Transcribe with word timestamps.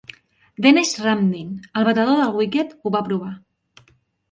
Denesh 0.65 0.93
Ramdin, 1.03 1.51
el 1.81 1.87
batedor 1.89 2.19
del 2.23 2.35
wicket, 2.41 2.75
ho 2.83 2.95
va 2.99 3.05
provar. 3.13 3.33